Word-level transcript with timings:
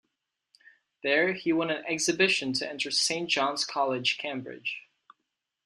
There, 1.03 1.33
he 1.33 1.53
won 1.53 1.69
an 1.69 1.85
exhibition 1.85 2.53
to 2.53 2.67
enter 2.67 2.89
Saint 2.89 3.29
John's 3.29 3.63
College, 3.65 4.17
Cambridge. 4.17 4.87